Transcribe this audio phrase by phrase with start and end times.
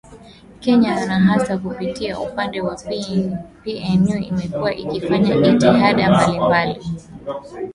[0.59, 6.83] kenya na hasa kupitia upande wa pnu imekuwa ikifanya jitihada mbalimbali